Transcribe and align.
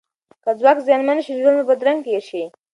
که 0.43 0.51
ځواک 0.59 0.77
زیانمن 0.87 1.17
شي، 1.25 1.31
ژوند 1.41 1.57
به 1.59 1.63
بدرنګ 1.69 1.99
تیر 2.05 2.23
شي. 2.29 2.43